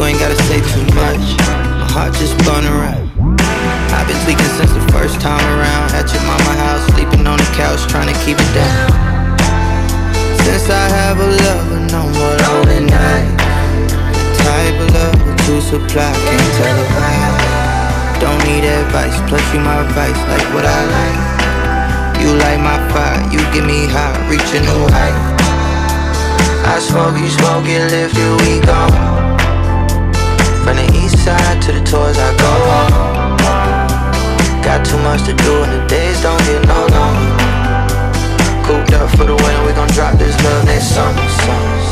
You 0.00 0.06
ain't 0.06 0.18
gotta 0.18 0.42
say 0.48 0.64
too 0.72 0.80
much. 0.96 1.20
My 1.76 1.84
heart 1.92 2.16
just 2.16 2.32
burning 2.48 2.72
around. 2.72 3.04
I've 3.92 4.08
been 4.08 4.16
leaking 4.24 4.48
since 4.56 4.72
the 4.72 4.80
first 4.96 5.20
time 5.20 5.44
around. 5.60 5.92
At 5.92 6.08
your 6.08 6.24
mama 6.24 6.56
house, 6.56 6.80
sleeping 6.96 7.28
on 7.28 7.36
the 7.36 7.44
couch, 7.52 7.84
trying 7.84 8.08
to 8.08 8.16
keep 8.24 8.40
it 8.40 8.50
down. 8.56 8.88
Since 10.40 10.72
I 10.72 10.88
have 10.88 11.20
a 11.20 11.28
lover, 11.28 11.84
no 11.92 12.08
more 12.16 12.32
lonely 12.48 12.88
night. 12.88 13.28
The 14.08 14.32
type 14.40 14.76
of 14.80 14.88
love 14.96 15.36
to 15.36 15.60
supply, 15.60 16.16
can't 16.16 16.48
tell 16.56 16.80
a 16.80 16.86
lie. 16.96 18.16
Don't 18.24 18.40
need 18.48 18.64
advice, 18.64 19.20
plus 19.28 19.44
you 19.52 19.60
my 19.60 19.84
vice, 19.92 20.16
like 20.32 20.48
what 20.56 20.64
I 20.64 20.80
like. 20.96 22.24
You 22.24 22.40
light 22.40 22.56
my 22.64 22.80
fire, 22.88 23.20
you 23.28 23.36
get 23.52 23.68
me 23.68 23.84
high, 23.84 24.16
reach 24.32 24.48
a 24.56 24.64
new 24.64 24.80
height. 24.96 25.18
I 26.64 26.80
smoke, 26.80 27.20
you 27.20 27.28
smoke, 27.28 27.68
it 27.68 27.84
get 27.84 27.92
lifted, 27.92 28.32
we 28.40 28.64
gone 28.64 29.19
side 31.18 31.62
to 31.62 31.72
the 31.72 31.82
tours 31.84 32.18
I 32.18 32.30
go 32.36 32.52
on. 32.78 32.90
Got 34.62 34.84
too 34.84 34.98
much 34.98 35.22
to 35.24 35.34
do 35.34 35.62
and 35.64 35.72
the 35.72 35.86
days 35.88 36.22
don't 36.22 36.42
get 36.44 36.62
no 36.66 36.80
longer. 36.96 37.30
Cooped 38.66 38.92
up 38.94 39.10
for 39.10 39.24
the 39.24 39.34
winter, 39.34 39.62
we 39.66 39.72
gon' 39.72 39.88
drop 39.88 40.18
this 40.18 40.36
love 40.44 40.64
next 40.64 40.94
summer. 40.94 41.28
summer. 41.28 41.89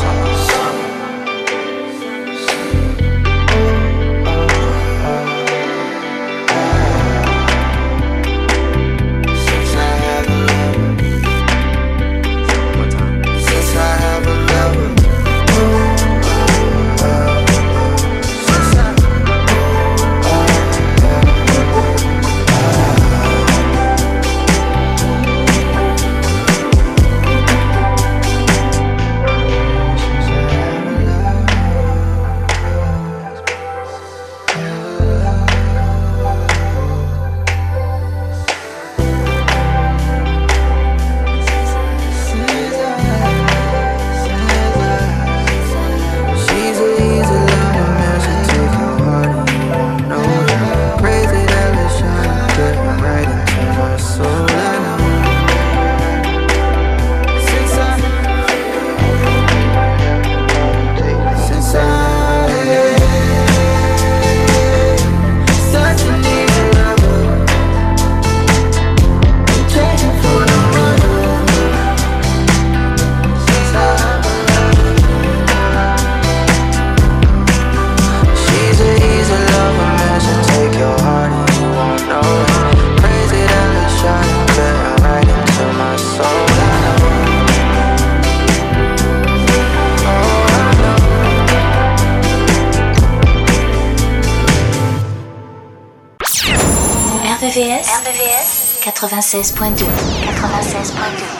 96.2. 98.99 99.85
96.2. 99.85 101.38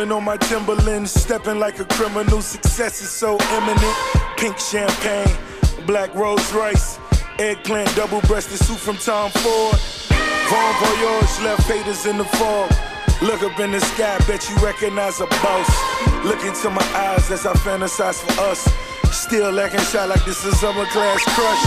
On 0.00 0.24
my 0.24 0.38
Timberlands, 0.38 1.12
stepping 1.12 1.58
like 1.58 1.78
a 1.78 1.84
criminal. 1.84 2.40
Success 2.40 3.02
is 3.02 3.10
so 3.10 3.36
imminent. 3.52 3.96
Pink 4.38 4.58
champagne, 4.58 5.36
black 5.86 6.14
Rolls 6.14 6.50
Royce, 6.54 6.98
eggplant, 7.38 7.94
double 7.94 8.22
breasted 8.22 8.58
suit 8.60 8.78
from 8.78 8.96
Tom 8.96 9.30
Ford. 9.30 9.76
Von 10.48 10.74
Voyage 10.80 11.42
left 11.44 11.68
haters 11.68 12.06
in 12.06 12.16
the 12.16 12.24
fog. 12.24 12.72
Look 13.20 13.42
up 13.42 13.60
in 13.60 13.72
the 13.72 13.80
sky, 13.80 14.16
bet 14.26 14.48
you 14.48 14.56
recognize 14.64 15.20
a 15.20 15.26
boss. 15.26 15.68
Look 16.24 16.42
into 16.46 16.70
my 16.70 16.86
eyes 16.96 17.30
as 17.30 17.44
I 17.44 17.52
fantasize 17.52 18.20
for 18.24 18.40
us. 18.40 18.66
Still 19.12 19.52
lacking 19.52 19.80
shot 19.80 20.08
like 20.08 20.24
this 20.24 20.46
is 20.46 20.58
summer 20.58 20.86
class 20.86 21.22
crush. 21.36 21.64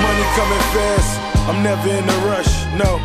Money 0.00 0.24
coming 0.40 0.64
fast, 0.72 1.20
I'm 1.48 1.62
never 1.62 1.90
in 1.90 2.08
a 2.08 2.18
rush, 2.26 2.64
no. 2.80 2.98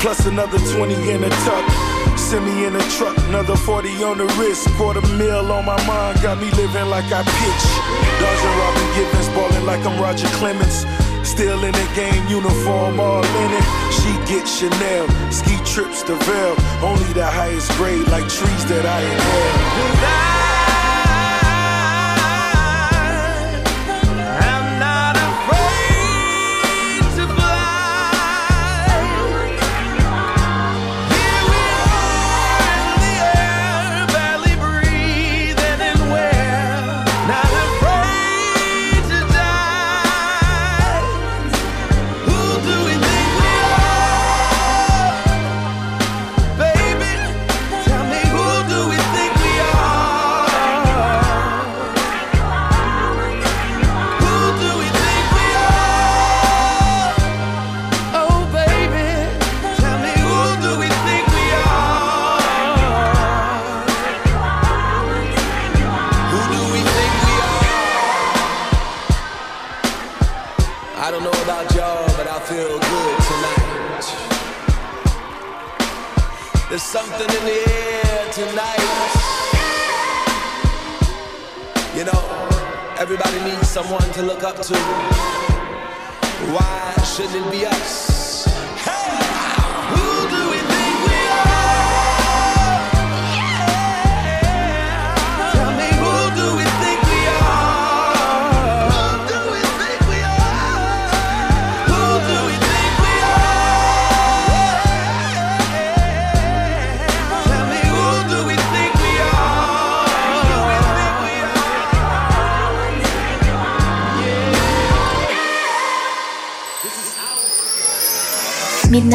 Plus 0.00 0.24
another 0.24 0.58
20 0.58 1.10
in 1.10 1.24
a 1.24 1.28
tuck. 1.28 1.87
Send 2.18 2.44
me 2.44 2.66
in 2.66 2.74
a 2.74 2.80
truck, 2.90 3.16
another 3.28 3.56
40 3.56 4.02
on 4.02 4.18
the 4.18 4.26
wrist. 4.36 4.68
Quarter 4.76 5.00
mil 5.16 5.50
on 5.52 5.64
my 5.64 5.78
mind, 5.86 6.20
got 6.20 6.38
me 6.38 6.50
living 6.50 6.88
like 6.90 7.06
I 7.12 7.22
pitch. 7.22 7.64
Dodging 8.20 8.56
Robin 8.58 8.88
Givens, 8.96 9.28
balling 9.30 9.64
like 9.64 9.86
I'm 9.86 9.98
Roger 10.02 10.26
Clemens. 10.36 10.84
Still 11.22 11.62
in 11.64 11.72
the 11.72 11.88
game, 11.94 12.26
uniform 12.28 13.00
all 13.00 13.24
in 13.24 13.50
it. 13.52 13.66
She 13.98 14.12
gets 14.30 14.58
Chanel, 14.58 15.08
ski 15.30 15.56
trips 15.64 16.02
to 16.02 16.16
Vail. 16.16 16.56
Only 16.82 17.12
the 17.12 17.24
highest 17.24 17.70
grade, 17.78 18.06
like 18.08 18.28
trees 18.28 18.64
that 18.66 18.84
I 18.84 19.00
inhale. 19.00 20.37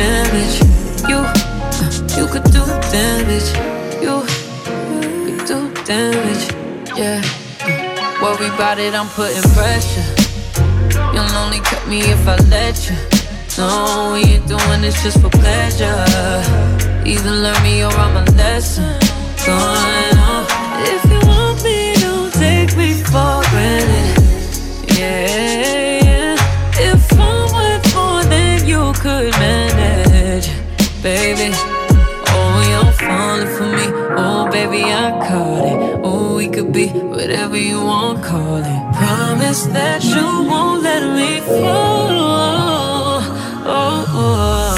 Damage. 0.00 0.56
You, 1.10 1.18
uh, 1.18 1.82
you 2.16 2.26
could 2.32 2.46
do 2.56 2.64
damage. 2.96 3.48
You 4.04 4.16
could 5.24 5.46
do 5.50 5.58
damage. 5.84 6.44
Yeah. 6.96 7.20
Uh, 7.60 8.22
worry 8.22 8.48
about 8.54 8.78
it, 8.78 8.94
I'm 8.94 9.08
putting 9.08 9.46
pressure. 9.56 10.08
You'll 11.12 11.36
only 11.42 11.60
cut 11.60 11.86
me 11.86 12.00
if 12.14 12.26
I 12.26 12.36
let 12.54 12.76
you. 12.88 12.96
No, 13.58 14.12
we 14.14 14.20
ain't 14.34 14.46
doing 14.48 14.80
this 14.80 15.02
just 15.02 15.20
for 15.20 15.28
pleasure. 15.28 15.98
Either 17.04 17.34
learn 17.44 17.62
me 17.62 17.84
or 17.84 17.92
I'm 18.04 18.16
a 18.16 18.24
lesson. 18.40 18.96
Going 19.44 20.16
on. 20.30 20.44
If 20.94 21.02
you 21.12 21.20
want 21.28 21.62
me, 21.62 21.78
don't 22.04 22.32
take 22.32 22.74
me 22.80 22.94
for 23.10 23.42
granted. 23.50 24.16
Yeah, 24.98 26.06
yeah. 26.08 26.90
If 26.90 27.02
I'm 27.12 27.52
worth 27.56 27.94
more 27.94 28.22
than 28.32 28.66
you 28.66 28.92
could 29.02 29.32
manage, 29.38 29.59
baby. 31.02 31.50
Oh, 31.54 32.60
you're 32.70 32.92
falling 32.92 33.48
for 33.56 33.64
me. 33.64 33.86
Oh, 34.16 34.48
baby, 34.50 34.84
I 34.84 35.10
caught 35.26 35.64
it. 35.64 36.00
Oh, 36.02 36.36
we 36.36 36.48
could 36.48 36.72
be 36.72 36.88
whatever 36.88 37.56
you 37.56 37.80
want, 37.82 38.22
call 38.22 38.58
it. 38.58 38.94
Promise 38.94 39.66
that 39.66 40.04
you 40.04 40.26
won't 40.48 40.82
let 40.82 41.02
me 41.16 41.40
fall. 41.40 42.08
Oh, 43.64 44.04
oh. 44.08 44.76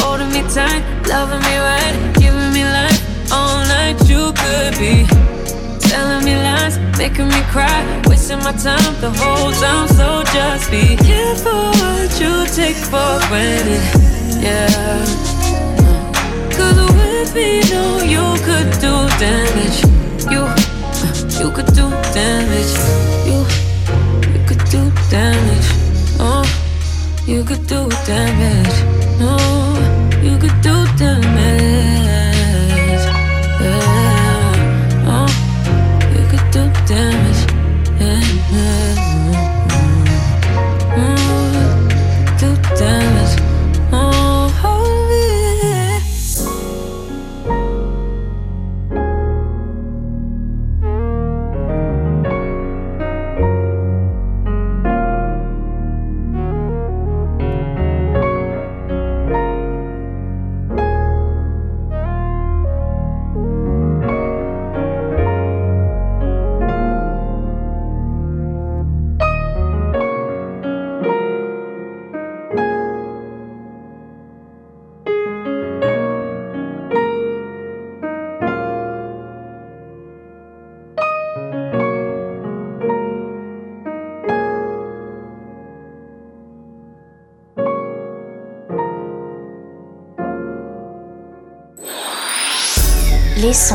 holding 0.00 0.30
me 0.32 0.42
tight, 0.48 0.82
loving 1.08 1.40
me 1.40 1.56
right, 1.58 2.12
giving 2.14 2.52
me 2.52 2.64
life 2.64 3.32
all 3.32 3.58
night. 3.66 3.96
You 4.08 4.32
could 4.32 4.78
be 4.78 5.04
telling 5.88 6.24
me 6.24 6.36
lies, 6.36 6.78
making 6.96 7.28
me 7.28 7.40
cry, 7.52 8.02
wasting 8.06 8.38
my 8.38 8.52
time 8.52 8.94
the 9.00 9.10
whole 9.10 9.52
time. 9.52 9.88
So 9.88 10.22
just 10.32 10.70
be 10.70 10.96
careful 10.96 11.68
what 11.80 12.10
you 12.20 12.46
take 12.54 12.76
for 12.76 13.20
granted. 13.28 13.82
Yeah. 14.42 15.33
Me, 17.34 17.60
no, 17.68 17.98
you 17.98 18.24
could 18.44 18.70
do 18.80 18.92
damage. 19.18 19.82
You, 20.30 20.46
you 21.40 21.50
could 21.50 21.66
do 21.74 21.90
damage. 22.14 22.74
You, 23.26 23.38
you 24.32 24.40
could 24.46 24.64
do 24.70 24.92
damage. 25.10 25.68
Oh, 26.20 26.44
you 27.26 27.42
could 27.42 27.66
do 27.66 27.88
damage. 28.06 28.76
No, 29.18 29.36
you 30.22 30.38
could 30.38 30.60
do 30.62 30.86
damage. 30.96 31.34
Yeah. 33.60 35.10
Oh, 35.10 35.28
you 36.14 36.24
could 36.30 36.50
do 36.52 36.62
damage. 36.86 37.42
Yeah. 38.00 39.13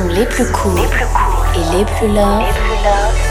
Les 0.08 0.25
plus 0.25 0.46
courts 0.51 0.75
cool 0.75 0.79
et 1.56 1.77
les 1.77 1.86
plus 1.86 2.08
love, 2.08 2.39
les 2.39 2.53
plus 2.53 2.84
love 2.84 3.29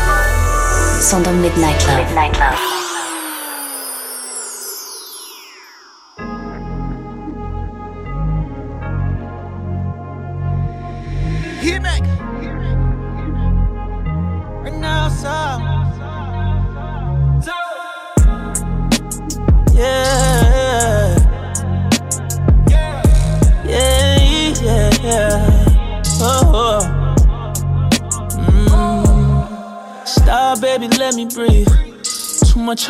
sont 1.00 1.20
dans 1.20 1.32
Midnight. 1.32 1.86
Midnight 1.96 2.38
Love. 2.38 2.77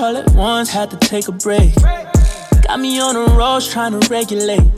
All 0.09 0.17
at 0.17 0.31
once, 0.33 0.71
had 0.71 0.91
to 0.91 0.97
take 0.97 1.29
a 1.29 1.33
break. 1.33 1.75
Got 2.67 2.81
me 2.81 2.99
on 2.99 3.15
the 3.15 3.27
road 3.37 3.63
trying 3.63 3.93
to 3.99 4.09
regulate. 4.09 4.71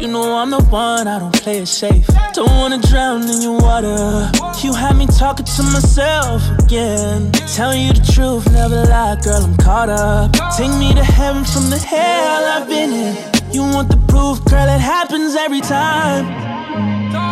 You 0.00 0.08
know 0.08 0.34
I'm 0.34 0.50
the 0.50 0.62
one, 0.70 1.06
I 1.06 1.18
don't 1.18 1.34
play 1.42 1.58
it 1.58 1.66
safe. 1.66 2.06
Don't 2.32 2.48
wanna 2.60 2.78
drown 2.78 3.28
in 3.28 3.42
your 3.42 3.58
water. 3.60 4.30
You 4.64 4.72
had 4.72 4.96
me 4.96 5.06
talking 5.06 5.44
to 5.44 5.62
myself 5.74 6.40
again. 6.58 7.32
Telling 7.54 7.82
you 7.86 7.92
the 7.92 8.06
truth, 8.14 8.50
never 8.52 8.82
lie, 8.86 9.16
girl, 9.22 9.44
I'm 9.44 9.56
caught 9.58 9.90
up. 9.90 10.32
Take 10.56 10.72
me 10.82 10.94
to 10.94 11.04
heaven 11.04 11.44
from 11.44 11.68
the 11.68 11.78
hell 11.78 12.42
I've 12.54 12.66
been 12.66 12.92
in. 12.92 13.14
You 13.52 13.62
want 13.62 13.90
the 13.90 14.00
proof, 14.08 14.42
girl, 14.46 14.68
it 14.76 14.80
happens 14.80 15.34
every 15.36 15.60
time. 15.60 16.24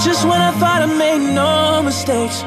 Just 0.05 0.25
when 0.29 0.41
I 0.49 0.53
thought 0.61 0.83
I 0.83 0.87
made 0.87 1.25
no 1.35 1.83
mistakes. 1.83 2.43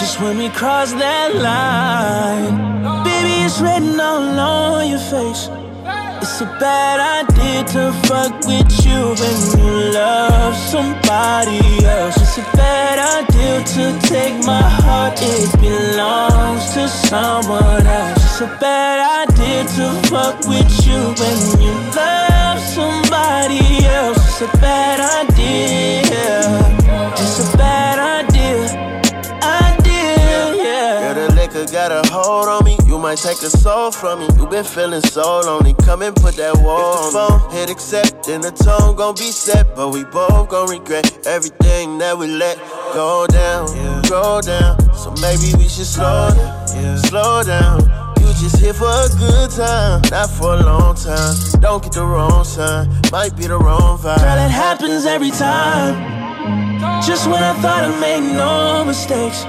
Just 0.00 0.20
when 0.20 0.36
we 0.36 0.48
cross 0.48 0.92
that 0.94 1.36
line. 1.36 2.99
Baby, 3.20 3.44
it's 3.44 3.60
written 3.60 4.00
all 4.00 4.40
on 4.40 4.88
your 4.88 4.98
face. 4.98 5.50
It's 6.22 6.40
a 6.40 6.46
bad 6.58 6.98
idea 7.20 7.64
to 7.74 7.92
fuck 8.08 8.32
with 8.46 8.72
you 8.86 9.12
when 9.20 9.38
you 9.60 9.92
love 9.92 10.56
somebody 10.56 11.60
else. 11.84 12.16
It's 12.16 12.38
a 12.38 12.56
bad 12.56 12.96
idea 13.20 13.62
to 13.74 14.08
take 14.08 14.42
my 14.46 14.62
heart, 14.62 15.18
it 15.20 15.52
belongs 15.60 16.72
to 16.72 16.88
someone 16.88 17.86
else. 17.86 18.24
It's 18.24 18.40
a 18.40 18.56
bad 18.58 19.28
idea 19.28 19.64
to 19.76 20.08
fuck 20.08 20.40
with 20.48 20.70
you 20.86 21.00
when 21.20 21.38
you 21.60 21.74
love 21.92 22.58
somebody 22.60 23.84
else. 23.84 24.16
It's 24.16 24.40
a 24.40 24.58
bad 24.64 24.98
idea. 25.28 26.40
It's 27.20 27.36
a 27.38 27.56
bad 27.58 27.98
idea. 28.24 28.64
Idea, 29.42 30.64
yeah. 30.64 31.14
Girl, 31.14 31.28
the 31.28 31.34
liquor 31.34 31.66
got 31.70 31.92
a 31.92 32.00
hold 32.10 32.48
on 32.48 32.64
me. 32.64 32.69
You 33.00 33.04
might 33.04 33.16
take 33.16 33.40
a 33.40 33.48
soul 33.48 33.90
from 33.90 34.18
me. 34.18 34.28
You 34.36 34.46
been 34.46 34.62
feeling 34.62 35.00
so 35.00 35.40
lonely. 35.40 35.72
Come 35.86 36.02
and 36.02 36.14
put 36.14 36.36
that 36.36 36.54
wall 36.58 37.08
if 37.08 37.14
the 37.14 37.18
phone 37.18 37.50
hit 37.50 37.70
accept, 37.70 38.26
then 38.26 38.42
the 38.42 38.50
tone 38.50 38.94
gon' 38.94 39.14
be 39.14 39.32
set. 39.32 39.74
But 39.74 39.88
we 39.88 40.04
both 40.04 40.50
gon' 40.50 40.68
regret 40.68 41.26
everything 41.26 41.96
that 41.96 42.18
we 42.18 42.26
let 42.26 42.58
go 42.92 43.26
down, 43.26 43.68
go 44.02 44.42
down. 44.42 44.76
So 44.92 45.14
maybe 45.22 45.48
we 45.56 45.66
should 45.66 45.86
slow 45.86 46.28
down, 46.36 46.98
slow 47.08 47.42
down. 47.42 47.88
You 48.20 48.26
just 48.36 48.60
here 48.60 48.74
for 48.74 48.92
a 48.92 49.08
good 49.16 49.48
time, 49.48 50.02
not 50.10 50.28
for 50.28 50.56
a 50.56 50.62
long 50.62 50.94
time. 50.94 51.34
Don't 51.58 51.82
get 51.82 51.92
the 51.92 52.04
wrong 52.04 52.44
sign, 52.44 52.86
might 53.10 53.34
be 53.34 53.46
the 53.46 53.56
wrong 53.56 53.96
vibe. 53.96 54.20
Girl, 54.20 54.44
it 54.44 54.52
happens 54.52 55.06
every 55.06 55.30
time. 55.30 55.96
Just 57.00 57.26
when 57.30 57.42
I 57.42 57.54
thought 57.62 57.82
I 57.82 57.98
made 57.98 58.36
no 58.36 58.84
mistakes. 58.84 59.46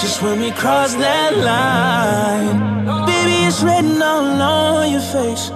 Just 0.00 0.22
when 0.22 0.38
we 0.38 0.52
cross 0.52 0.94
that 0.94 1.36
line. 1.36 2.81
It's 3.54 3.62
written 3.62 4.00
all 4.00 4.40
on 4.40 4.90
your 4.90 5.02
face. 5.02 5.50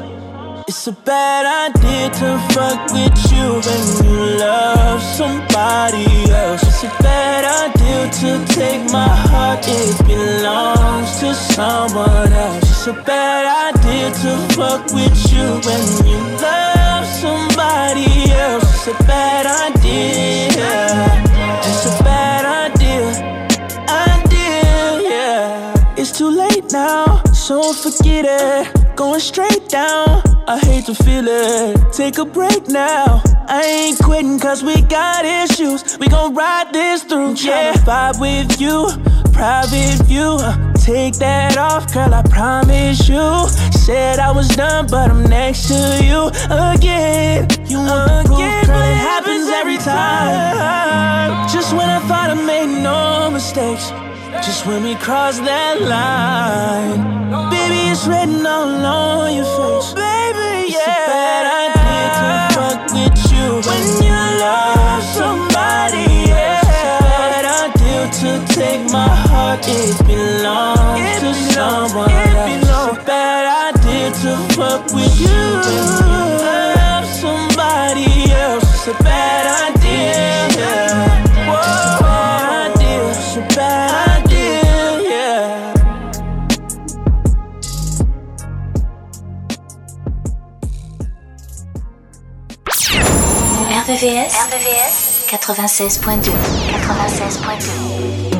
It's 0.69 0.87
a 0.87 0.93
bad 0.93 1.73
idea 1.73 2.11
to 2.11 2.39
fuck 2.53 2.93
with 2.93 3.17
you 3.33 3.47
when 3.65 3.85
you 4.05 4.37
love 4.39 5.01
somebody 5.01 6.05
else. 6.31 6.63
It's 6.63 6.85
a 6.85 6.93
bad 7.03 7.43
idea 7.65 8.11
to 8.21 8.55
take 8.55 8.85
my 8.93 9.09
heart, 9.09 9.65
it 9.67 9.97
belongs 10.07 11.21
to 11.21 11.33
someone 11.33 12.35
else. 12.35 12.65
It's 12.65 12.87
a 12.87 12.93
bad 12.93 13.73
idea 13.73 14.11
to 14.11 14.55
fuck 14.55 14.93
with 14.93 15.17
you 15.33 15.47
when 15.65 15.85
you 16.05 16.21
love 16.37 17.07
somebody 17.07 18.31
else. 18.31 18.65
It's 18.75 18.89
a 18.89 19.05
bad 19.05 19.47
idea. 19.73 21.26
Now, 27.51 27.73
so 27.73 27.91
forget 27.91 28.25
it. 28.29 28.97
Going 28.97 29.21
straight 29.21 29.69
down. 29.69 30.23
I 30.49 30.59
hate 30.59 30.87
to 30.87 30.95
feel 30.95 31.25
it. 31.27 31.93
Take 31.93 32.19
a 32.19 32.25
break 32.25 32.69
now. 32.69 33.23
I 33.49 33.63
ain't 33.63 33.99
quitting 33.99 34.39
cause 34.39 34.63
we 34.63 34.83
got 34.83 35.25
issues. 35.25 35.99
We 35.99 36.09
gon' 36.09 36.35
ride 36.35 36.73
this 36.73 37.03
through. 37.03 37.35
Yeah, 37.35 37.75
vibe 37.75 38.21
with 38.21 38.61
you, 38.61 38.89
private 39.33 40.03
view. 40.07 40.39
Take 40.75 41.15
that 41.19 41.57
off, 41.57 41.93
girl, 41.93 42.15
I 42.15 42.23
promise 42.23 43.09
you. 43.09 43.49
Said 43.73 44.19
I 44.19 44.31
was 44.33 44.49
done, 44.49 44.87
but 44.89 45.11
I'm 45.11 45.25
next 45.25 45.69
to 45.69 46.01
you 46.03 46.29
again. 46.51 47.49
You 47.67 47.79
want 47.79 48.27
again, 48.27 48.65
proof, 48.65 48.67
girl, 48.67 48.83
it 48.83 48.97
happens 48.97 49.49
every 49.49 49.79
time. 49.79 51.49
Just 51.49 51.73
when 51.73 51.89
I 51.89 52.01
thought 52.09 52.31
I 52.31 52.35
made 52.35 52.83
no 52.83 53.31
mistakes. 53.31 53.93
Just 54.47 54.65
when 54.65 54.85
we 54.85 54.95
cross 54.95 55.41
that 55.41 55.83
line, 55.83 57.03
baby, 57.51 57.91
it's 57.91 58.07
written 58.07 58.47
all 58.47 58.87
on 58.87 59.35
your 59.35 59.45
face. 59.45 59.93
Baby, 59.93 60.71
yeah. 60.71 60.87
It's 60.87 60.87
a 60.87 61.11
bad 61.11 61.45
idea 61.67 62.07
to 62.21 62.29
fuck 62.55 62.81
with 62.95 63.19
you 63.33 63.47
when 63.67 63.85
you 64.07 64.15
love 64.39 65.03
somebody 65.19 66.31
else. 66.31 66.63
It's 66.63 66.79
a 66.79 67.03
bad 67.03 67.45
idea 67.67 68.01
to 68.23 68.55
take 68.55 68.83
my 68.93 69.09
heart, 69.09 69.67
it 69.67 69.99
belongs 70.07 71.21
to 71.27 71.35
someone 71.53 72.09
else. 72.09 72.55
It's 72.55 72.71
a 72.71 73.05
bad 73.05 73.75
idea 73.75 74.13
to 74.23 74.31
fuck 74.55 74.87
with 74.95 75.21
you 75.21 75.86
RBVS, 93.97 95.25
96.2 95.27 96.31
96.2 96.85 98.36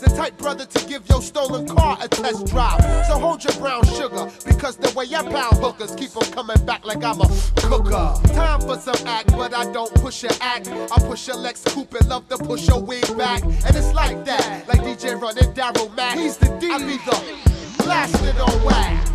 The 0.00 0.12
type 0.16 0.36
brother 0.38 0.66
to 0.66 0.86
give 0.86 1.08
your 1.08 1.22
stolen 1.22 1.66
car 1.66 1.98
a 2.00 2.08
test 2.08 2.46
drive. 2.46 2.80
So 3.06 3.18
hold 3.18 3.44
your 3.44 3.54
brown 3.54 3.84
sugar, 3.86 4.30
because 4.46 4.76
the 4.76 4.90
way 4.96 5.06
I 5.14 5.22
pound 5.22 5.58
hookers 5.58 5.94
keep 5.94 6.16
on 6.16 6.24
coming 6.32 6.64
back 6.64 6.84
like 6.84 7.02
I'm 7.02 7.20
a 7.20 7.28
cooker. 7.56 8.14
Time 8.34 8.60
for 8.60 8.78
some 8.78 9.06
act, 9.06 9.32
but 9.32 9.54
I 9.54 9.70
don't 9.72 9.92
push 9.96 10.22
your 10.22 10.32
act. 10.40 10.68
I 10.68 10.98
push 11.06 11.26
your 11.28 11.36
Lex 11.36 11.62
Coupe 11.64 11.94
and 11.94 12.08
love 12.08 12.28
to 12.28 12.38
push 12.38 12.66
your 12.68 12.80
wig 12.80 13.06
back. 13.16 13.42
And 13.42 13.76
it's 13.76 13.92
like 13.94 14.24
that, 14.24 14.66
like 14.68 14.80
DJ 14.80 15.20
Run 15.20 15.38
and 15.38 15.54
Daryl 15.54 15.94
Mack. 15.96 16.18
He's 16.18 16.36
the 16.36 16.48
D. 16.58 16.70
I 16.70 16.78
be 16.78 16.96
the 16.98 17.82
blasted 17.82 18.38
on 18.38 18.64
whack. 18.64 19.08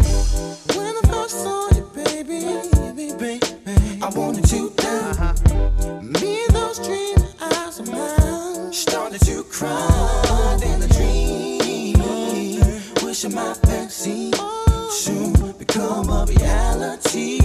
When 0.75 0.95
I 0.95 1.01
first 1.09 1.43
saw 1.43 1.69
you, 1.75 1.89
baby, 1.93 2.41
baby, 2.95 3.39
baby, 3.65 4.01
I 4.01 4.09
wanted 4.09 4.51
you 4.51 4.69
down. 4.71 5.17
Uh-huh. 5.17 6.01
Me 6.01 6.45
and 6.45 6.55
those 6.55 6.79
dream 6.85 7.17
eyes 7.41 7.79
of 7.79 7.89
mine 7.89 8.16
started 8.77 9.19
to 9.21 9.43
cry 9.45 10.59
in 10.63 10.83
a 10.83 10.87
dream, 10.87 11.97
wishing 13.03 13.33
my 13.33 13.51
fantasy 13.65 14.31
soon 14.91 15.51
become 15.53 16.07
a 16.11 16.25
reality. 16.27 17.39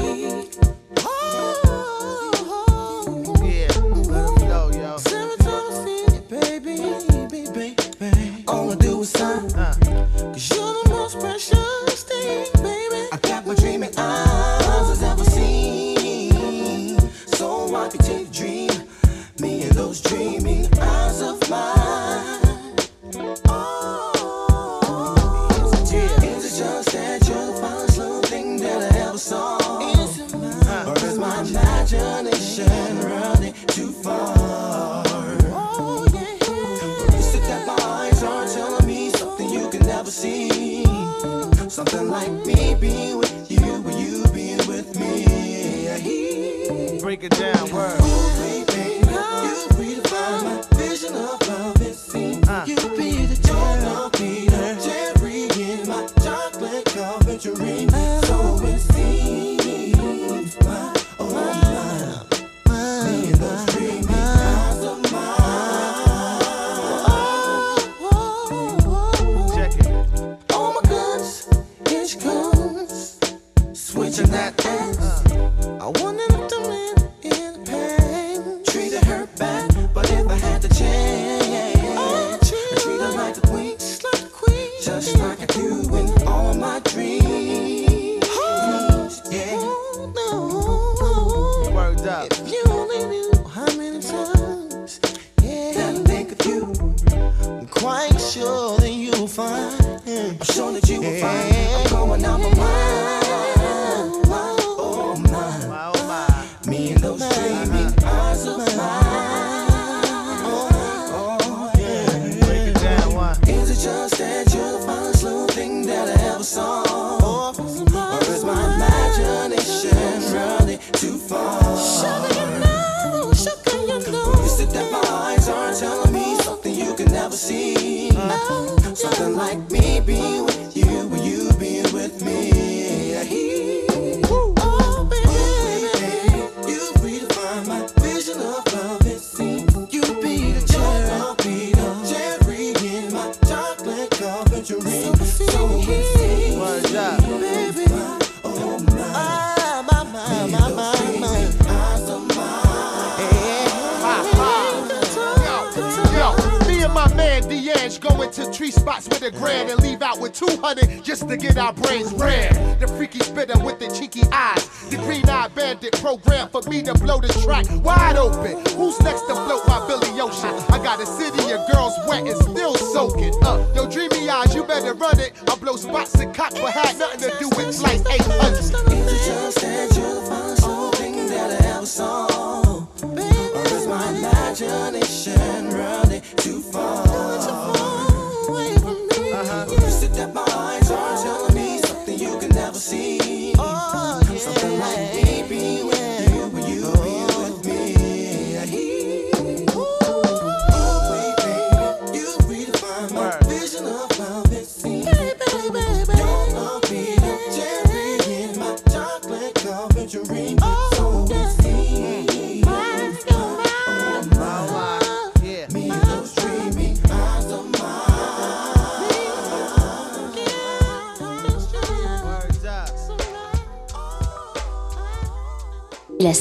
break 47.23 47.33
it 47.33 47.39
down. 47.39 47.71
Word. 47.71 48.22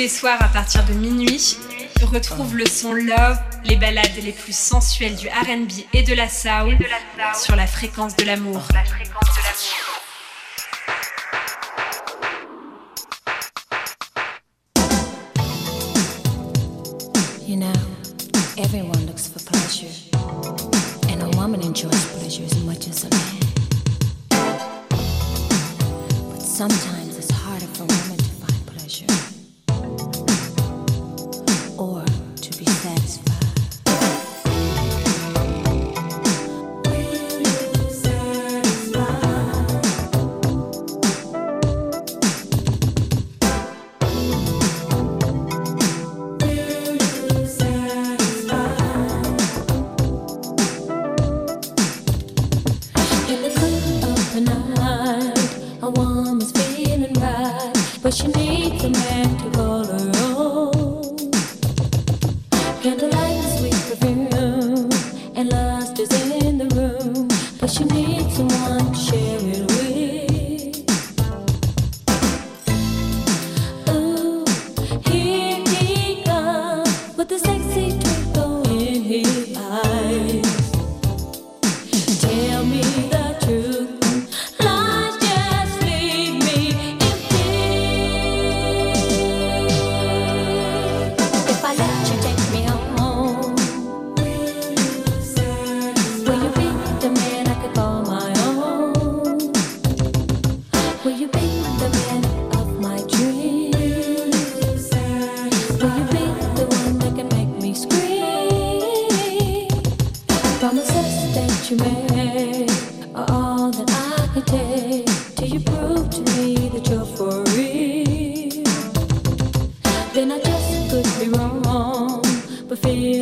les 0.00 0.08
soirs 0.08 0.42
à 0.42 0.48
partir 0.48 0.82
de 0.86 0.94
minuit. 0.94 1.58
Retrouve 2.02 2.56
le 2.56 2.64
son 2.64 2.94
Love, 2.94 3.38
les 3.64 3.76
balades 3.76 4.16
les 4.24 4.32
plus 4.32 4.56
sensuelles 4.56 5.14
du 5.14 5.28
RB 5.28 5.70
et 5.92 6.02
de 6.02 6.14
la 6.14 6.26
Soul 6.26 6.78
sur 7.34 7.54
la 7.54 7.66
fréquence 7.66 8.16
de 8.16 8.24
l'amour. 8.24 8.62
You 17.46 17.56
know, 17.56 17.70
everyone 18.56 19.04
looks 19.06 19.28
for 19.28 19.40
pleasure, 19.44 19.92
and 21.10 21.20
a 21.20 21.36
woman 21.36 21.60
enjoys 21.60 22.06
pleasure 22.16 22.44
as 22.46 22.56
much 22.64 22.88
as 22.88 23.04
a 23.04 23.10
man. 23.10 23.40
But 26.30 26.40
sometimes 26.40 27.09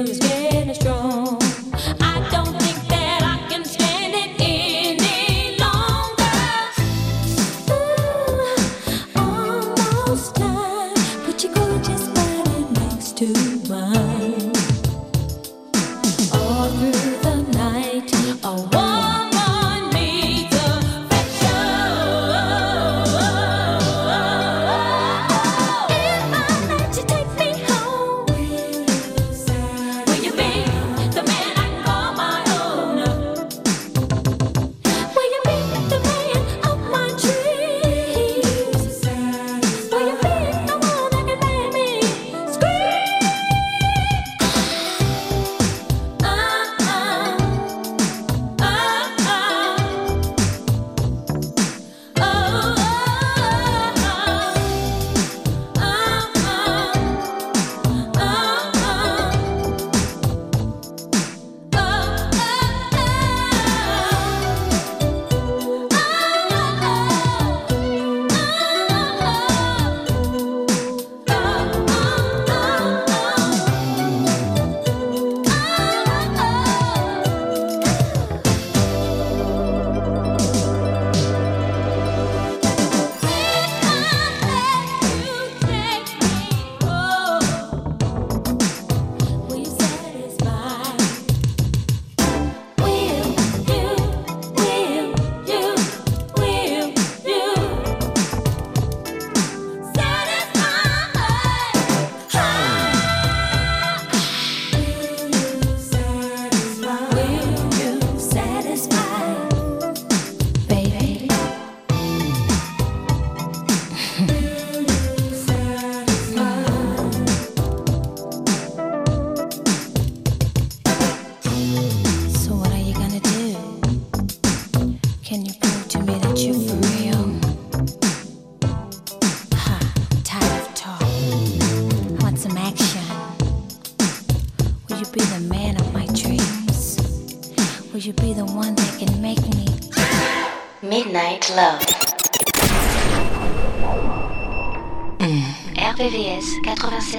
Cause 0.08 0.20
men 0.20 0.74
strong. 0.74 1.57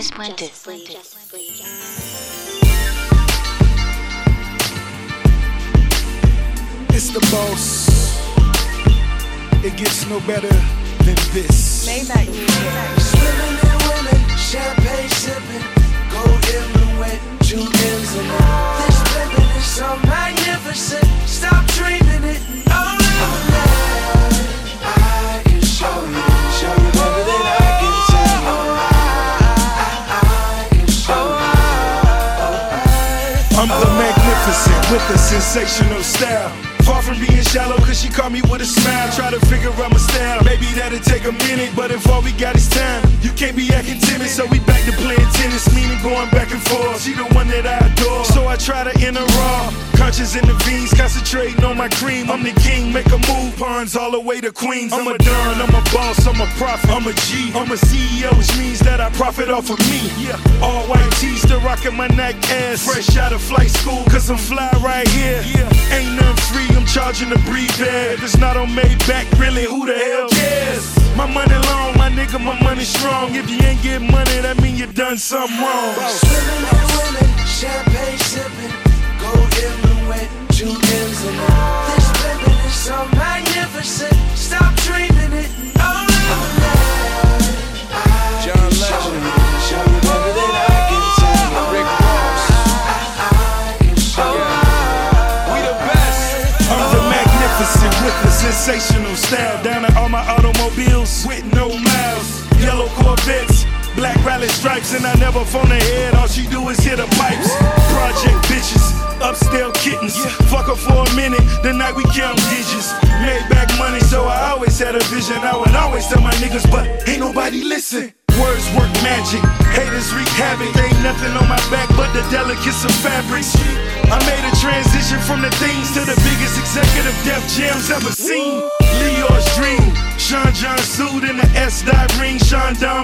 Just 0.09 0.63
Fuentes. 0.63 0.93
Just 0.93 1.17
Fuentes. 1.29 1.61
It's 6.89 7.09
the 7.13 7.19
boss. 7.31 7.87
It 9.63 9.77
gets 9.77 10.07
no 10.09 10.19
better 10.21 10.49
than 11.05 11.15
this. 11.31 11.85
May 11.85 11.99
Maybach 11.99 12.27
music. 12.27 12.49
Swimming 13.11 13.57
in 13.61 13.77
women, 13.85 14.19
champagne 14.37 15.09
sipping, 15.09 15.65
gold 16.09 16.41
wet, 16.99 17.19
June 17.43 17.61
ends 17.61 18.15
and 18.15 18.29
This 18.87 18.99
living 19.15 19.49
is 19.57 19.65
so 19.65 19.95
magnificent. 20.07 21.05
Stop 21.27 21.65
dreaming 21.67 22.23
it. 22.23 22.68
with 34.91 35.09
a 35.11 35.17
sensational 35.17 36.01
style. 36.01 36.51
From 37.09 37.25
being 37.25 37.41
shallow, 37.41 37.75
cause 37.77 37.99
she 37.99 38.07
caught 38.07 38.31
me 38.31 38.43
with 38.53 38.61
a 38.61 38.65
smile. 38.65 39.09
Try 39.13 39.31
to 39.31 39.39
figure 39.47 39.71
out 39.81 39.89
my 39.89 39.97
style. 39.97 40.43
Maybe 40.43 40.67
that'll 40.77 40.99
take 40.99 41.25
a 41.25 41.31
minute, 41.49 41.71
but 41.75 41.89
if 41.89 42.07
all 42.07 42.21
we 42.21 42.31
got 42.33 42.55
is 42.55 42.69
time, 42.69 43.01
you 43.23 43.31
can't 43.31 43.57
be 43.57 43.73
acting 43.73 43.99
timid. 43.99 44.29
So 44.29 44.45
we 44.45 44.59
back 44.59 44.85
to 44.85 44.91
playing 44.91 45.25
tennis, 45.33 45.65
meaning 45.73 45.97
going 46.03 46.29
back 46.29 46.51
and 46.51 46.61
forth. 46.61 47.01
She 47.01 47.13
the 47.13 47.25
one 47.33 47.47
that 47.47 47.65
I 47.65 47.81
adore. 47.81 48.25
So 48.25 48.47
I 48.47 48.57
try 48.57 48.83
to 48.83 48.93
enter 49.01 49.25
raw. 49.25 49.73
Conscious 49.97 50.35
in 50.35 50.45
the 50.45 50.53
veins, 50.63 50.93
concentrating 50.93 51.63
on 51.65 51.77
my 51.77 51.89
cream. 51.89 52.29
I'm 52.31 52.43
the 52.43 52.53
king, 52.61 52.93
make 52.93 53.07
a 53.07 53.17
move, 53.27 53.57
pawns 53.57 53.97
all 53.97 54.11
the 54.11 54.19
way 54.19 54.39
to 54.39 54.51
Queens. 54.51 54.93
I'm 54.93 55.07
a 55.07 55.17
don, 55.17 55.61
I'm 55.61 55.75
a 55.75 55.83
boss, 55.91 56.25
I'm 56.25 56.39
a 56.39 56.47
prophet, 56.61 56.89
I'm 56.89 57.05
a 57.05 57.13
G, 57.27 57.51
I'm 57.53 57.69
a 57.69 57.75
CEO, 57.75 58.31
which 58.37 58.55
means 58.57 58.79
that 58.79 59.01
I 59.01 59.09
profit 59.09 59.49
off 59.49 59.69
of 59.69 59.77
me. 59.89 60.09
Yeah, 60.15 60.39
all 60.63 60.87
white 60.87 61.11
tees, 61.19 61.41
still 61.41 61.59
rocking 61.61 61.97
my 61.97 62.07
neck 62.07 62.35
ass. 62.49 62.85
Fresh 62.85 63.17
out 63.17 63.33
of 63.33 63.41
flight 63.41 63.71
school, 63.71 64.03
cause 64.05 64.29
I'm 64.29 64.37
fly 64.37 64.71
right 64.81 65.07
here. 65.09 65.43
Yeah, 65.43 65.67
ain't 65.91 66.15
nothing 66.15 66.37
free, 66.47 66.77
I'm 66.77 66.85
charging 66.99 67.29
to 67.29 67.39
breathe. 67.49 67.69
It's 68.21 68.37
not 68.37 68.57
on 68.57 68.67
Maybach, 68.69 69.39
really, 69.39 69.63
who 69.63 69.85
the 69.85 69.97
hell 69.97 70.27
cares? 70.29 70.83
My 71.15 71.25
money 71.25 71.55
long, 71.69 71.97
my 71.97 72.09
nigga, 72.09 72.43
my 72.43 72.61
money 72.61 72.83
strong. 72.83 73.35
If 73.35 73.49
you 73.49 73.59
ain't 73.61 73.81
get 73.81 74.01
money, 74.01 74.41
that 74.41 74.61
mean 74.61 74.75
you 74.75 74.85
done 74.87 75.17
something 75.17 75.57
wrong. 75.59 76.68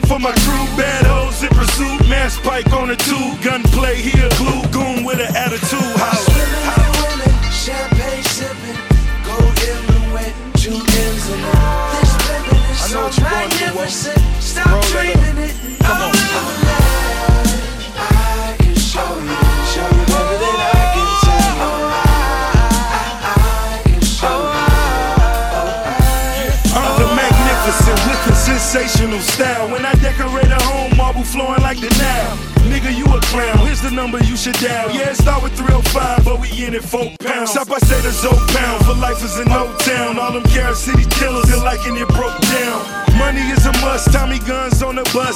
For 0.08 0.20
my 0.20 0.45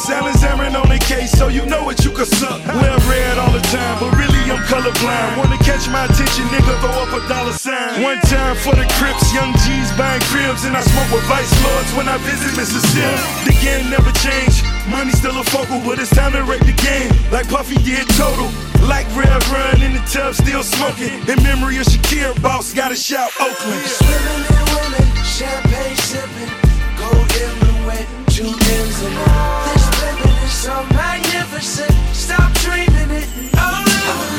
the 0.08 0.48
Aaron 0.48 0.76
on 0.76 0.88
the 0.88 1.00
case, 1.00 1.32
so 1.32 1.48
you 1.48 1.66
know 1.66 1.84
what 1.84 2.06
you 2.06 2.12
can 2.12 2.26
suck. 2.26 2.64
Wear 2.80 2.96
red 3.12 3.38
all 3.38 3.52
the 3.52 3.60
time, 3.68 4.00
but 4.00 4.16
really 4.16 4.40
I'm 4.48 4.64
colorblind. 4.64 5.38
Wanna 5.38 5.58
catch 5.60 5.90
my 5.90 6.06
attention, 6.06 6.46
nigga? 6.48 6.80
Throw 6.80 7.04
up 7.04 7.12
a 7.12 7.28
dollar 7.28 7.52
sign. 7.52 8.02
One 8.02 8.20
time 8.32 8.56
for 8.56 8.76
the 8.76 8.88
Crips, 8.96 9.34
young 9.34 9.52
G's 9.66 9.92
buying 10.00 10.22
cribs, 10.32 10.64
and 10.64 10.76
I 10.76 10.82
smoke 10.82 11.12
with 11.12 11.24
vice 11.28 11.52
lords 11.64 11.92
when 11.96 12.08
I 12.08 12.18
visit 12.24 12.56
Mississippi. 12.56 13.12
The 13.44 13.56
game 13.60 13.90
never 13.90 14.12
changed. 14.24 14.64
Money 14.88 15.12
still 15.12 15.38
a 15.38 15.44
focal, 15.44 15.82
but 15.84 16.00
it's 16.00 16.16
time 16.16 16.32
to 16.32 16.44
rate 16.44 16.64
the 16.64 16.78
game. 16.80 17.12
Like 17.32 17.50
Puffy 17.50 17.76
did 17.84 18.08
total. 18.16 18.48
Like 18.88 19.06
Rev 19.16 19.44
Run 19.52 19.84
in 19.84 19.94
the 19.94 20.04
tub, 20.08 20.34
still 20.34 20.64
smoking. 20.64 21.20
In 21.28 21.44
memory 21.44 21.78
of 21.78 21.86
Shakir, 21.86 22.40
boss, 22.42 22.74
gotta 22.74 22.96
shout 22.96 23.32
Oakland. 23.40 23.84
Swimming 23.84 24.44
in 24.48 24.64
women, 24.80 25.06
champagne 25.28 25.98
sipping, 26.08 26.52
gold 26.96 27.30
in 27.36 27.54
the 27.60 27.74
wet, 27.86 28.08
two 28.32 28.48
ends 28.48 29.04
and 29.04 29.18
all. 29.28 29.89
So 30.60 30.76
magnificent. 30.92 31.90
Stop 32.14 32.52
dreaming 32.56 33.12
it. 33.12 33.30
Oh, 33.56 33.60
I 33.60 34.39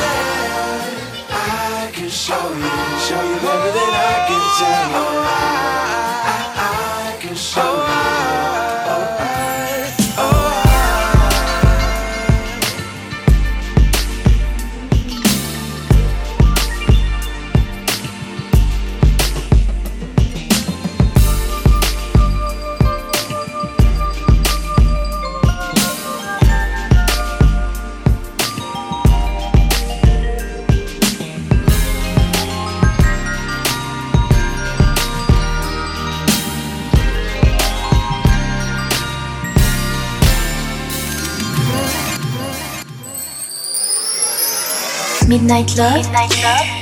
Midnight 45.30 45.76
Love, 45.76 46.02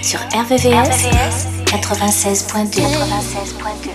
sur 0.00 0.18
RVVS, 0.32 1.04
96.2. 1.66 2.80
96.2. 2.80 3.90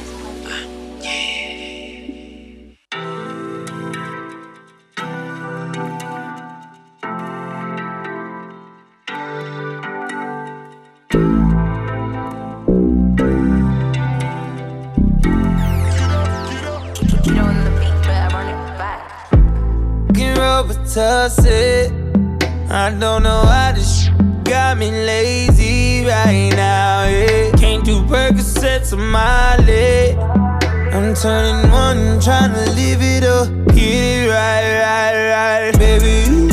Get 20.14 20.38
Robitussin. 20.38 21.92
I 22.70 22.92
don't 23.00 23.24
know 23.24 23.42
why 23.46 23.72
this 23.74 24.03
shit 24.03 24.03
got 24.03 24.03
me 24.92 25.06
lazy 25.06 26.06
right 26.06 26.50
now. 26.56 27.06
Yeah. 27.08 27.52
Can't 27.58 27.86
do 27.86 28.02
Percocets 28.04 28.94
on 28.94 29.12
my 29.12 29.58
leg. 29.58 30.18
I'm 30.94 31.14
turning 31.16 31.72
one, 31.72 32.20
trying 32.20 32.54
to 32.54 32.72
live 32.72 33.02
it 33.02 33.24
up. 33.24 33.48
Get 33.68 33.78
it 33.78 34.30
right, 34.30 34.80
right, 34.84 35.70
right, 35.70 35.80
baby. 35.80 36.53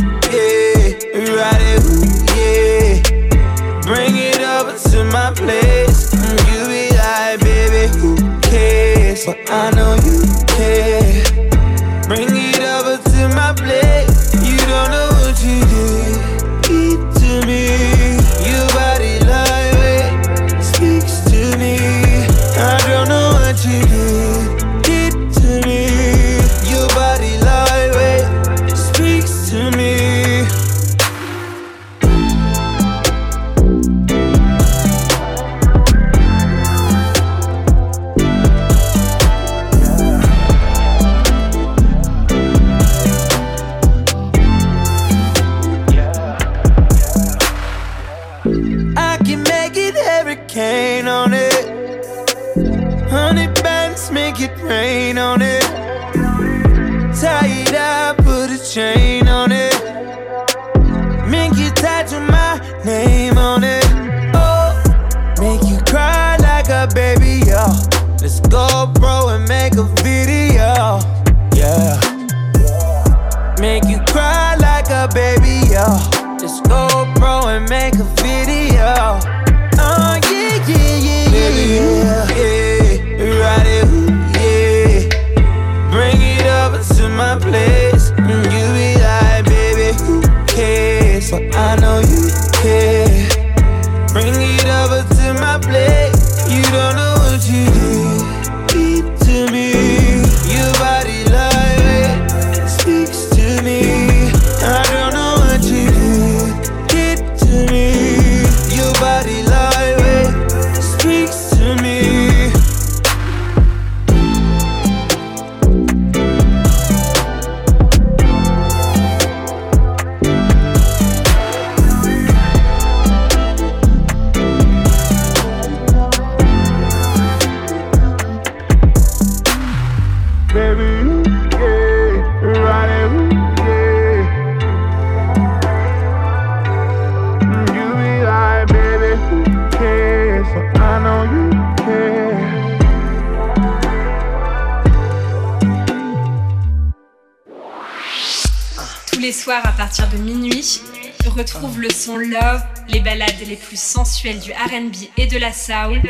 les 153.51 153.57
plus 153.57 153.80
sensuelles 153.80 154.38
du 154.38 154.53
RB 154.53 154.94
et 155.16 155.26
de 155.26 155.36
la 155.36 155.53
soul 155.53 156.01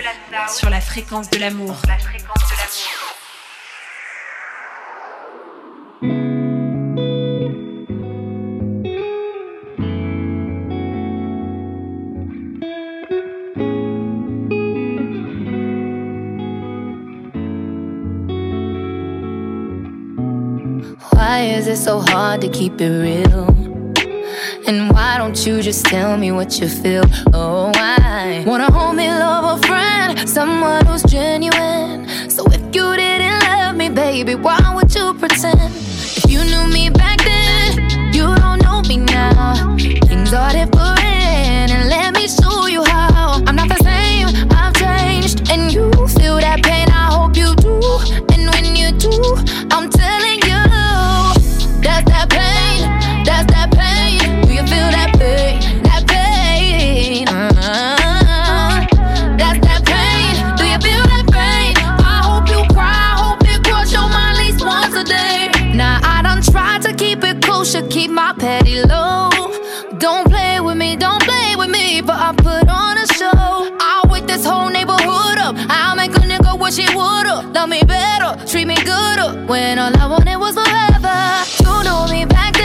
sur 0.49 0.69
la 0.69 0.81
fréquence 0.81 1.31
de 1.31 1.39
l'amour. 1.39 1.75
Then 24.71 24.89
why 24.91 25.19
don't 25.19 25.35
you 25.45 25.63
just 25.63 25.85
tell 25.87 26.17
me 26.17 26.31
what 26.31 26.61
you 26.61 26.69
feel? 26.69 27.03
Oh, 27.35 27.73
I 27.75 28.45
wanna 28.47 28.71
hold 28.71 28.95
me, 28.95 29.09
love, 29.09 29.59
a 29.59 29.67
friend, 29.67 30.29
someone 30.29 30.87
who's 30.87 31.03
genuine. 31.03 32.07
So 32.31 32.47
if 32.53 32.63
you 32.73 32.95
didn't 32.95 33.41
love 33.49 33.75
me, 33.75 33.89
baby, 33.89 34.37
why 34.37 34.61
would 34.73 34.95
you 34.95 35.15
pretend? 35.15 35.73
If 36.19 36.31
you 36.31 36.45
knew 36.45 36.69
me 36.73 36.89
back 36.89 37.19
then, 37.25 38.15
you 38.15 38.33
don't 38.37 38.63
know 38.63 38.81
me 38.83 38.99
now. 38.99 39.77
Things 40.07 40.33
are 40.33 40.53
different. 40.53 40.80
keep 67.89 68.11
my 68.11 68.33
petty 68.39 68.83
low. 68.83 69.31
Don't 69.99 70.27
play 70.29 70.61
with 70.61 70.77
me, 70.77 70.97
don't 70.97 71.23
play 71.23 71.57
with 71.57 71.71
me, 71.71 72.01
but 72.01 72.17
I 72.17 72.33
put 72.35 72.69
on 72.69 72.99
a 72.99 73.07
show. 73.19 73.77
I'll 73.81 74.09
wake 74.11 74.27
this 74.27 74.45
whole 74.45 74.69
neighborhood 74.69 75.39
up. 75.39 75.55
I'll 75.69 75.97
make 75.97 76.13
a 76.17 76.21
nigga 76.21 76.59
wish 76.59 76.77
he 76.77 76.87
would've. 76.95 77.53
Love 77.53 77.69
me 77.69 77.83
better, 77.83 78.37
treat 78.47 78.67
me 78.67 78.77
good. 78.77 79.49
When 79.49 79.79
all 79.79 79.97
I 79.97 80.07
wanted 80.07 80.37
was 80.37 80.55
forever. 80.55 81.19
You 81.65 81.85
know 81.85 82.07
me 82.09 82.25
back 82.25 82.60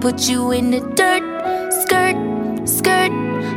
put 0.00 0.28
you 0.28 0.50
in 0.52 0.70
the 0.70 0.80
dirt. 0.80 1.22
Skirt, 1.82 2.16
skirt, 2.66 3.12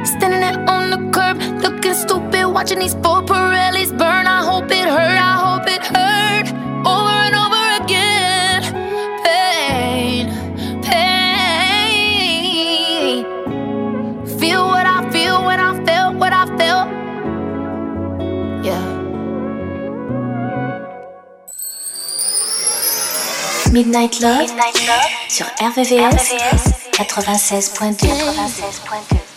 standing 0.05 0.41
there 0.41 0.59
on 0.69 0.89
the 0.89 0.99
curb, 1.11 1.37
looking 1.63 1.93
stupid, 1.93 2.47
watching 2.47 2.79
these 2.79 2.93
four 2.95 3.21
Pirellis 3.23 3.97
burn. 3.97 4.27
I 4.27 4.43
hope 4.43 4.65
it 4.65 4.85
hurt. 4.85 5.17
I 5.17 5.32
Midnight 23.73 24.19
Love, 24.19 24.51
sur 25.29 25.47
RVVS, 25.59 25.97
RVVS 25.97 26.91
96.2. 26.91 28.05
96.2. 28.07 29.33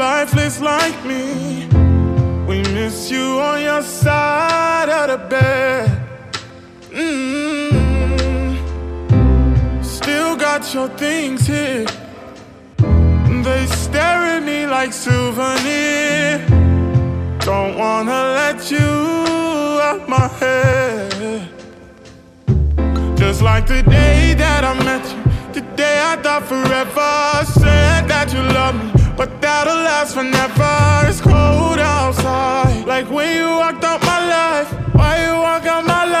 Lifeless 0.00 0.60
like 0.60 1.04
me. 1.04 1.69
miss 2.90 3.10
you 3.10 3.38
on 3.40 3.62
your 3.62 3.82
side 3.82 4.88
of 4.88 5.06
the 5.10 5.18
bed. 5.28 5.88
Mm 6.92 7.70
-hmm. 7.70 8.56
Still 9.82 10.36
got 10.36 10.74
your 10.74 10.88
things 10.96 11.46
here. 11.46 11.86
They 13.44 13.66
stare 13.66 14.22
at 14.36 14.42
me 14.42 14.58
like 14.76 14.92
souvenir. 14.92 16.40
Don't 17.46 17.74
wanna 17.82 18.20
let 18.40 18.70
you 18.70 18.90
out 19.88 20.02
my 20.08 20.28
head. 20.40 21.48
Just 23.20 23.40
like 23.42 23.64
the 23.74 23.82
day 23.82 24.34
that 24.42 24.62
I 24.70 24.74
met 24.84 25.04
you, 25.12 25.22
the 25.52 25.62
day 25.76 25.96
I 26.12 26.16
thought 26.22 26.44
forever 26.52 27.44
said 27.60 28.02
that 28.12 28.26
you 28.34 28.42
love 28.58 28.74
me 28.74 28.99
but 29.20 29.38
that'll 29.42 29.74
last 29.74 30.14
forever. 30.14 31.06
It's 31.06 31.20
cold 31.20 31.78
outside, 31.78 32.86
like 32.86 33.10
when 33.10 33.36
you 33.36 33.50
walked 33.50 33.84
out 33.84 34.00
my 34.00 34.20
life. 34.36 34.72
Why 34.94 35.26
you 35.26 35.34
walk 35.34 35.66
out 35.66 35.84
my 35.84 36.04
life? 36.06 36.19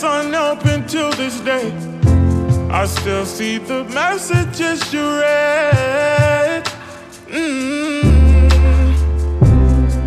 Presents 0.00 0.26
unopened 0.26 0.88
till 0.88 1.10
this 1.12 1.40
day. 1.40 1.72
I 2.70 2.86
still 2.86 3.26
see 3.26 3.58
the 3.58 3.84
messages 3.84 4.92
you 4.92 5.02
read. 5.02 6.64
Mm. 7.28 8.04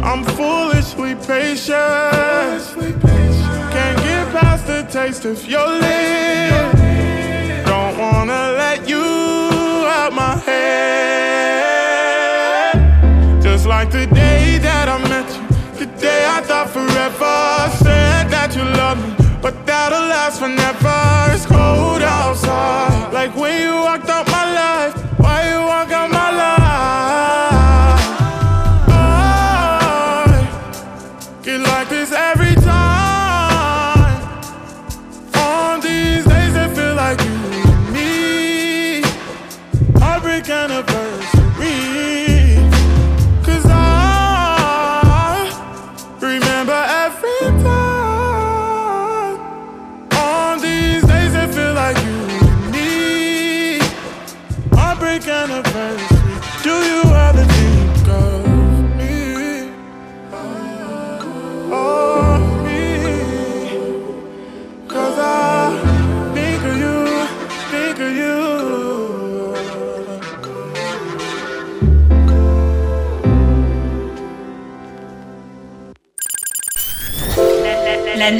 I'm 0.04 0.24
foolishly 0.24 1.16
patient. 1.16 2.64
Can't 3.74 3.98
get 4.04 4.32
past 4.34 4.68
the 4.68 4.84
taste 4.90 5.26
of 5.26 5.46
your 5.46 5.68
lips. 5.68 6.80
Don't 7.66 7.98
wanna 7.98 8.54
let 8.58 8.88
you 8.88 9.06
out 9.98 10.14
my 10.14 10.38
head. 10.38 10.64
Just 13.42 13.66
like 13.66 13.92
the 13.92 14.08
day 14.08 14.60
that 14.60 14.88
I 14.90 14.98
met 15.10 15.30
you, 15.36 15.48
the 15.80 15.86
day 16.00 16.26
I 16.26 16.42
thought 16.42 16.70
forever. 16.70 17.70
Said 17.84 18.30
that 18.30 18.56
you 18.56 18.64
love 18.64 18.98
me, 18.98 19.23
last 20.24 20.40
forever. 20.40 21.34
It's 21.36 21.46
cold 21.46 22.02
outside, 22.02 23.12
like 23.12 23.36
when 23.36 23.62
you 23.62 23.74
walked 23.74 24.10
out 24.10 24.33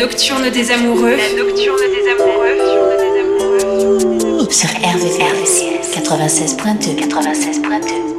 nocturne 0.04 0.50
des 0.50 0.70
amoureux. 0.70 1.16
La 1.16 1.30
nocturne 1.42 1.80
des 1.80 2.10
amoureux. 2.12 2.58
Sur 4.50 4.70
RVCS 4.70 5.64
96.2 5.96 7.08
96.2 7.08 8.13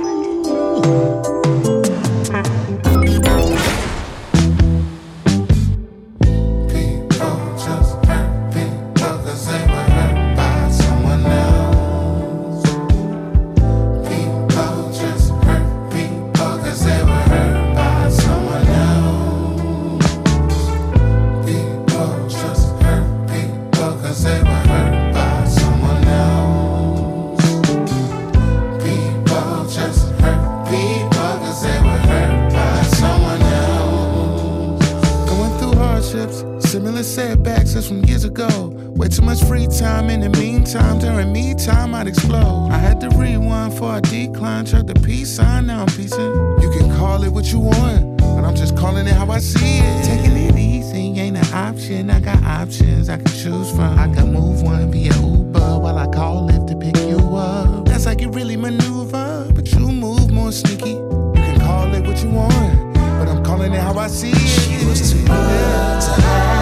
setbacks 37.04 37.76
as 37.76 37.86
from 37.86 38.04
years 38.04 38.24
ago. 38.24 38.48
Way 38.96 39.08
too 39.08 39.22
much 39.22 39.44
free 39.44 39.66
time 39.66 40.08
in 40.08 40.20
the 40.20 40.30
meantime. 40.30 40.98
During 40.98 41.32
me 41.32 41.54
time, 41.54 41.94
I'd 41.94 42.06
explode. 42.06 42.70
I 42.70 42.78
had 42.78 43.00
to 43.00 43.08
rewind 43.10 43.74
for 43.74 43.96
a 43.96 44.00
decline. 44.00 44.66
Chuck 44.66 44.86
the 44.86 44.94
peace 44.94 45.30
sign, 45.30 45.66
now 45.66 45.82
I'm 45.82 45.88
piecing. 45.88 46.32
You 46.62 46.70
can 46.76 46.90
call 46.96 47.22
it 47.24 47.32
what 47.32 47.52
you 47.52 47.60
want, 47.60 48.18
but 48.18 48.44
I'm 48.44 48.56
just 48.56 48.76
calling 48.76 49.06
it 49.06 49.14
how 49.14 49.30
I 49.30 49.38
see 49.38 49.78
it. 49.78 50.04
Taking 50.04 50.36
it 50.36 50.56
easy 50.56 51.20
ain't 51.20 51.36
an 51.36 51.54
option. 51.54 52.10
I 52.10 52.20
got 52.20 52.42
options 52.42 53.08
I 53.08 53.16
can 53.16 53.26
choose 53.26 53.70
from. 53.70 53.98
I 53.98 54.12
can 54.14 54.32
move 54.32 54.62
one 54.62 54.90
via 54.90 55.14
Uber 55.14 55.78
while 55.78 55.98
I 55.98 56.06
call 56.06 56.48
Lyft 56.48 56.68
to 56.68 56.76
pick 56.76 56.96
you 57.08 57.18
up. 57.36 57.86
That's 57.86 58.06
like 58.06 58.20
you 58.20 58.30
really 58.30 58.56
maneuver, 58.56 59.50
but 59.54 59.70
you 59.72 59.80
move 59.80 60.30
more 60.30 60.52
sneaky. 60.52 60.90
You 60.90 61.32
can 61.34 61.60
call 61.60 61.92
it 61.94 62.06
what 62.06 62.22
you 62.22 62.30
want, 62.30 62.94
but 62.94 63.28
I'm 63.28 63.44
calling 63.44 63.72
it 63.72 63.80
how 63.80 63.98
I 63.98 64.06
see 64.08 64.30
it. 64.30 64.36
She 64.36 64.86
was 64.86 65.12
too 65.12 65.18
good 65.18 65.26
to 65.26 66.22
have 66.22 66.53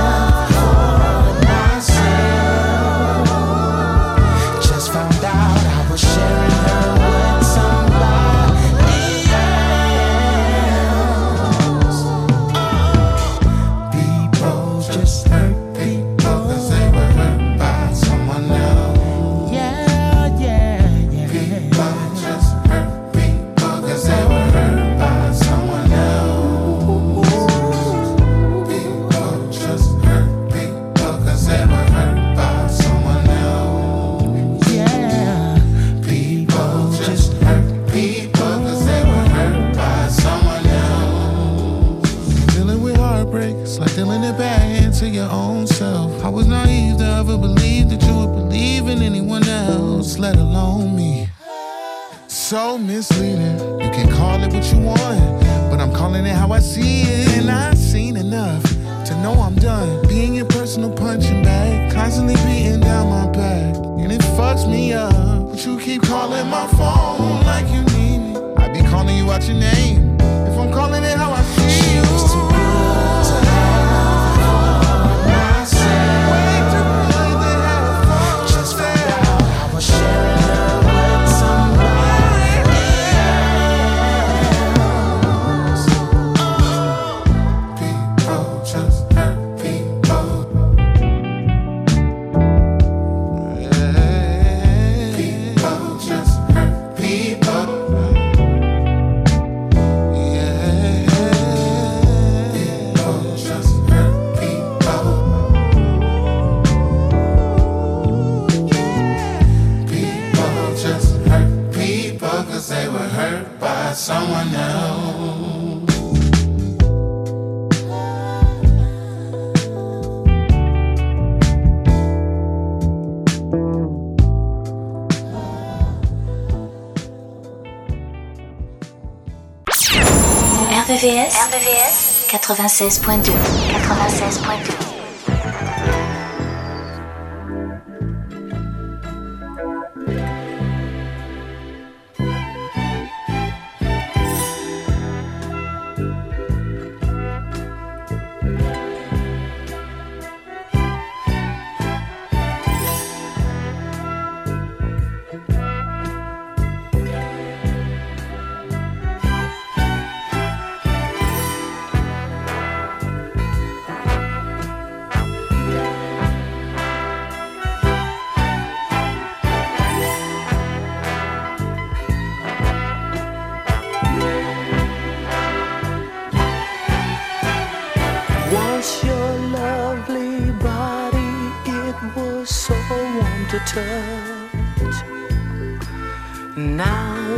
96.2 132.55 133.33
96.2 133.73 134.92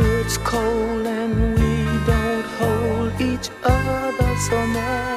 it's 0.05 0.37
cold 0.37 1.05
and 1.05 1.59
we 1.59 1.75
don't 2.05 2.45
hold 2.57 3.21
each 3.21 3.49
other 3.63 4.35
so 4.47 4.67
much. 4.67 5.14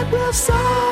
I 0.00 0.04
will 0.10 0.32
say. 0.32 0.89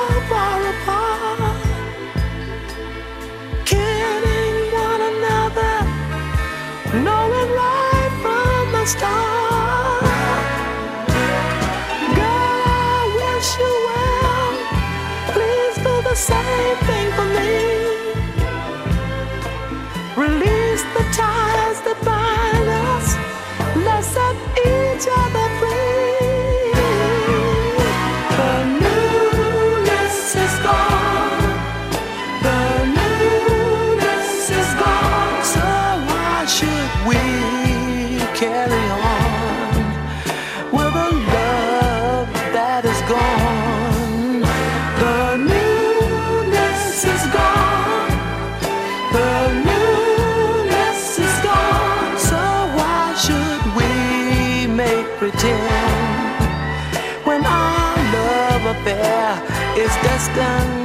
plan. 60.39 60.78